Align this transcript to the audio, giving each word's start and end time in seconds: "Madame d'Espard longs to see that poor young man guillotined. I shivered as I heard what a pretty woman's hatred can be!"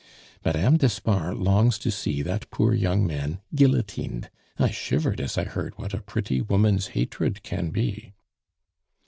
"Madame 0.43 0.77
d'Espard 0.77 1.37
longs 1.37 1.77
to 1.77 1.91
see 1.91 2.23
that 2.23 2.49
poor 2.49 2.73
young 2.73 3.05
man 3.05 3.39
guillotined. 3.53 4.31
I 4.57 4.71
shivered 4.71 5.21
as 5.21 5.37
I 5.37 5.43
heard 5.43 5.77
what 5.77 5.93
a 5.93 6.01
pretty 6.01 6.41
woman's 6.41 6.87
hatred 6.97 7.43
can 7.43 7.69
be!" 7.69 8.11